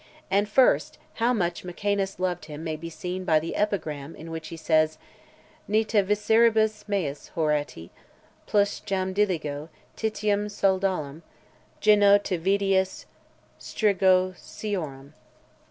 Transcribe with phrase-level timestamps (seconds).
[0.31, 4.47] And first, how much Mecaenas loved him may be seen by the epigram in which
[4.47, 4.97] he says:
[5.67, 7.91] Ni te visceribus meis, Horati,
[8.47, 11.21] Plus jam diligo, Titium sodalem,
[11.83, 13.05] Ginno tu videas
[13.59, 15.13] strigosiorem.